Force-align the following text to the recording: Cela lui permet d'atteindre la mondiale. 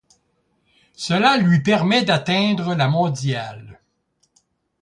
Cela 0.95 1.37
lui 1.37 1.61
permet 1.61 2.03
d'atteindre 2.03 2.73
la 2.73 2.87
mondiale. 2.87 3.79